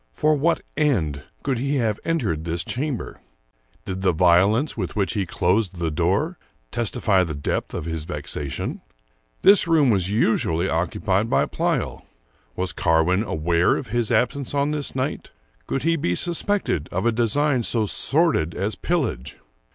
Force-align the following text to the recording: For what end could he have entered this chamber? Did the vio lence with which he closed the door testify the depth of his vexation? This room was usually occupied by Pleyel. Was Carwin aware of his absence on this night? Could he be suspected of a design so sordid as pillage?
For 0.13 0.33
what 0.35 0.61
end 0.75 1.25
could 1.43 1.59
he 1.59 1.75
have 1.75 1.99
entered 2.03 2.43
this 2.43 2.63
chamber? 2.63 3.21
Did 3.85 4.01
the 4.01 4.13
vio 4.13 4.47
lence 4.49 4.75
with 4.75 4.95
which 4.95 5.13
he 5.13 5.27
closed 5.27 5.75
the 5.77 5.91
door 5.91 6.39
testify 6.71 7.23
the 7.23 7.35
depth 7.35 7.75
of 7.75 7.85
his 7.85 8.05
vexation? 8.05 8.81
This 9.43 9.67
room 9.67 9.91
was 9.91 10.09
usually 10.09 10.67
occupied 10.67 11.29
by 11.29 11.45
Pleyel. 11.45 12.03
Was 12.55 12.73
Carwin 12.73 13.21
aware 13.21 13.77
of 13.77 13.89
his 13.89 14.11
absence 14.11 14.55
on 14.55 14.71
this 14.71 14.95
night? 14.95 15.29
Could 15.67 15.83
he 15.83 15.97
be 15.97 16.15
suspected 16.15 16.89
of 16.91 17.05
a 17.05 17.11
design 17.11 17.61
so 17.61 17.85
sordid 17.85 18.55
as 18.55 18.73
pillage? 18.73 19.37